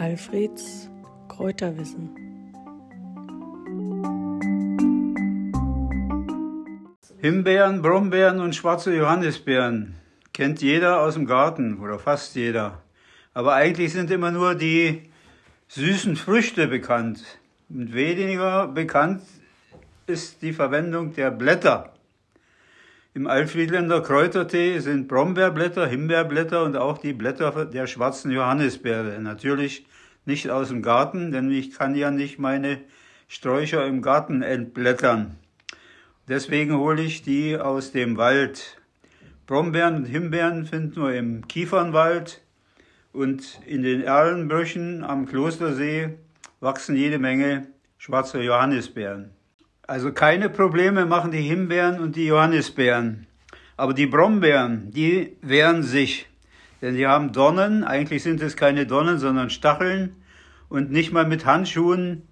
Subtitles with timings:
[0.00, 0.88] Alfreds
[1.28, 2.08] Kräuterwissen.
[7.18, 9.96] Himbeeren, Brombeeren und schwarze Johannisbeeren
[10.32, 12.80] kennt jeder aus dem Garten oder fast jeder.
[13.34, 15.10] Aber eigentlich sind immer nur die
[15.68, 17.22] süßen Früchte bekannt.
[17.68, 19.20] Und weniger bekannt
[20.06, 21.92] ist die Verwendung der Blätter.
[23.12, 29.20] Im Altfriedländer Kräutertee sind Brombeerblätter, Himbeerblätter und auch die Blätter der schwarzen Johannisbeere.
[29.20, 29.84] Natürlich
[30.26, 32.78] nicht aus dem Garten, denn ich kann ja nicht meine
[33.26, 35.34] Sträucher im Garten entblättern.
[36.28, 38.80] Deswegen hole ich die aus dem Wald.
[39.48, 42.40] Brombeeren und Himbeeren finden wir im Kiefernwald
[43.12, 46.10] und in den Erlenbrüchen am Klostersee
[46.60, 47.66] wachsen jede Menge
[47.98, 49.32] schwarze Johannisbeeren.
[49.90, 53.26] Also keine Probleme machen die Himbeeren und die Johannisbeeren.
[53.76, 56.28] Aber die Brombeeren, die wehren sich.
[56.80, 60.14] Denn die haben Dornen, eigentlich sind es keine Dornen, sondern Stacheln.
[60.68, 62.22] Und nicht mal mit Handschuhen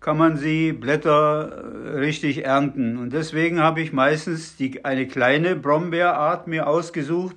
[0.00, 2.98] kann man sie Blätter äh, richtig ernten.
[2.98, 7.36] Und deswegen habe ich meistens die, eine kleine Brombeerart mir ausgesucht,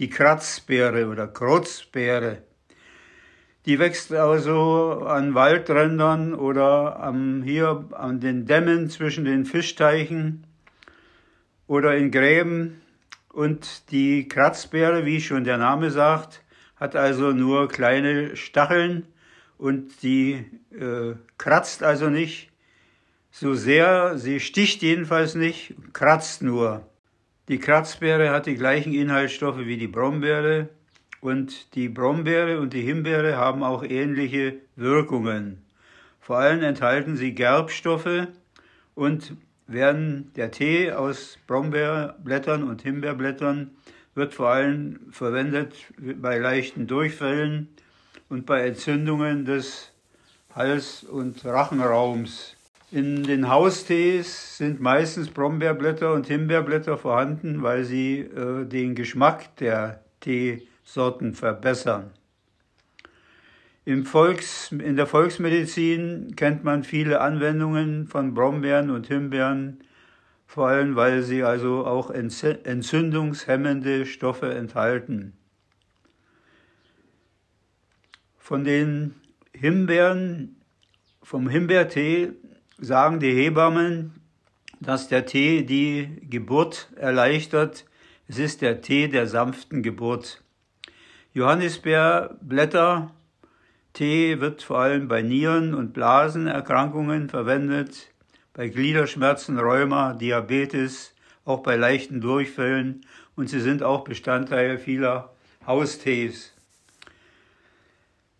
[0.00, 2.38] die Kratzbeere oder Krutzbeere.
[3.64, 10.44] Die wächst also an Waldrändern oder am, hier an den Dämmen zwischen den Fischteichen
[11.68, 12.80] oder in Gräben.
[13.32, 16.42] Und die Kratzbeere, wie schon der Name sagt,
[16.76, 19.06] hat also nur kleine Stacheln
[19.58, 22.50] und die äh, kratzt also nicht
[23.30, 26.86] so sehr, sie sticht jedenfalls nicht, kratzt nur.
[27.48, 30.68] Die Kratzbeere hat die gleichen Inhaltsstoffe wie die Brombeere
[31.22, 35.62] und die Brombeere und die Himbeere haben auch ähnliche Wirkungen.
[36.20, 38.26] Vor allem enthalten sie Gerbstoffe
[38.96, 39.36] und
[39.68, 43.70] werden der Tee aus Brombeerblättern und Himbeerblättern
[44.14, 47.68] wird vor allem verwendet bei leichten Durchfällen
[48.28, 49.92] und bei Entzündungen des
[50.54, 52.56] Hals- und Rachenraums.
[52.90, 60.02] In den Haustees sind meistens Brombeerblätter und Himbeerblätter vorhanden, weil sie äh, den Geschmack der
[60.20, 62.10] Tee Sorten verbessern.
[63.84, 69.82] Im Volks, in der Volksmedizin kennt man viele Anwendungen von Brombeeren und Himbeeren,
[70.46, 75.32] vor allem weil sie also auch entzündungshemmende Stoffe enthalten.
[78.38, 79.14] Von den
[79.52, 80.56] Himbeeren,
[81.22, 82.32] vom Himbeertee
[82.78, 84.12] sagen die Hebammen,
[84.78, 87.84] dass der Tee die Geburt erleichtert.
[88.28, 90.41] Es ist der Tee der sanften Geburt.
[91.34, 93.10] Johannisbeerblätter
[93.94, 98.10] Tee wird vor allem bei Nieren- und Blasenerkrankungen verwendet,
[98.52, 101.14] bei Gliederschmerzen, Rheuma, Diabetes,
[101.46, 105.32] auch bei leichten Durchfällen und sie sind auch Bestandteil vieler
[105.66, 106.52] Haustees.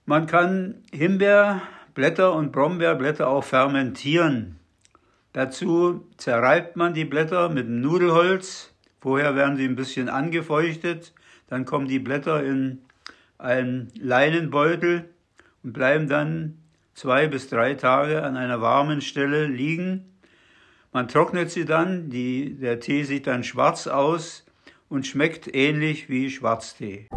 [0.05, 4.57] Man kann Himbeerblätter und Brombeerblätter auch fermentieren.
[5.33, 8.75] Dazu zerreibt man die Blätter mit dem Nudelholz.
[9.01, 11.15] Vorher werden sie ein bisschen angefeuchtet
[11.53, 12.79] dann kommen die Blätter in
[13.37, 15.11] einen Leinenbeutel
[15.63, 16.57] und bleiben dann
[16.95, 20.15] zwei bis drei Tage an einer warmen Stelle liegen.
[20.93, 24.47] Man trocknet sie dann, die, der Tee sieht dann schwarz aus
[24.89, 27.11] und schmeckt ähnlich wie Schwarztee.